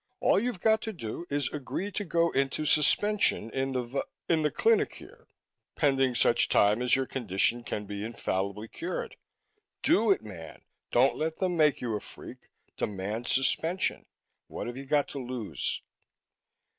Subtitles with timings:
[0.19, 4.41] All you've got to do is agree to go into suspension in the va in
[4.41, 5.27] the clinic here,
[5.75, 9.15] pending such time as your condition can be infallibly cured.
[9.83, 10.63] Do it, man!
[10.91, 14.07] Don't let them make you a freak demand suspension!
[14.47, 15.83] What have you got to lose?"